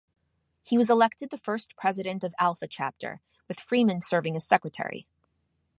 He 0.63 0.79
was 0.79 0.89
elected 0.89 1.29
the 1.29 1.37
first 1.37 1.75
president 1.75 2.23
of 2.23 2.33
Alpha 2.39 2.65
Chapter, 2.65 3.21
with 3.47 3.59
Freeman 3.59 4.01
serving 4.01 4.35
as 4.35 4.43
secretary. 4.47 5.05